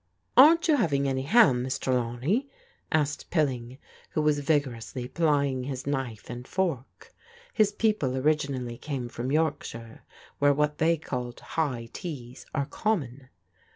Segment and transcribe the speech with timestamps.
[0.35, 2.49] "Aren't you having any ham, Miss Trelawney?*'
[2.91, 3.77] asked Pilling,
[4.13, 7.13] who was vigorously plying his knife and fork.
[7.53, 10.03] His people originally came from Yorkshire,
[10.39, 13.29] where what they call" high teas" are common.